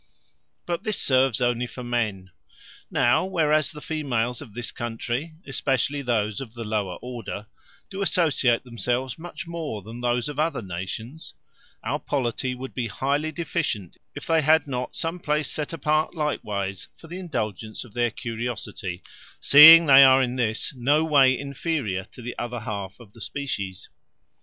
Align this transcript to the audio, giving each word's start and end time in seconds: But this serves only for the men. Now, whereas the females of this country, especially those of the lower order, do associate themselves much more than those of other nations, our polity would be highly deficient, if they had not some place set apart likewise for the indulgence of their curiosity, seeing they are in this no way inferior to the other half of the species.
But 0.65 0.81
this 0.81 0.99
serves 0.99 1.41
only 1.41 1.67
for 1.67 1.83
the 1.83 1.89
men. 1.89 2.31
Now, 2.89 3.23
whereas 3.23 3.69
the 3.69 3.81
females 3.81 4.41
of 4.41 4.55
this 4.55 4.71
country, 4.71 5.35
especially 5.45 6.01
those 6.01 6.41
of 6.41 6.55
the 6.55 6.63
lower 6.63 6.95
order, 7.03 7.45
do 7.91 8.01
associate 8.01 8.63
themselves 8.63 9.19
much 9.19 9.45
more 9.45 9.83
than 9.83 10.01
those 10.01 10.27
of 10.27 10.39
other 10.39 10.63
nations, 10.63 11.35
our 11.83 11.99
polity 11.99 12.55
would 12.55 12.73
be 12.73 12.87
highly 12.87 13.31
deficient, 13.31 13.97
if 14.15 14.25
they 14.25 14.41
had 14.41 14.65
not 14.65 14.95
some 14.95 15.19
place 15.19 15.51
set 15.51 15.71
apart 15.71 16.15
likewise 16.15 16.87
for 16.97 17.05
the 17.05 17.19
indulgence 17.19 17.83
of 17.83 17.93
their 17.93 18.09
curiosity, 18.09 19.03
seeing 19.39 19.85
they 19.85 20.03
are 20.03 20.23
in 20.23 20.35
this 20.35 20.73
no 20.75 21.03
way 21.03 21.37
inferior 21.37 22.05
to 22.05 22.23
the 22.23 22.35
other 22.39 22.61
half 22.61 22.99
of 22.99 23.13
the 23.13 23.21
species. 23.21 23.87